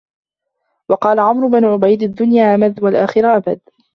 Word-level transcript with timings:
وَقَالَ 0.89 1.19
عَمْرُو 1.19 1.49
بْنُ 1.49 1.65
عُبَيْدٍ 1.65 2.03
الدُّنْيَا 2.03 2.55
أَمَدٌ 2.55 2.83
وَالْآخِرَةُ 2.83 3.37
أَبَدٌ 3.37 3.59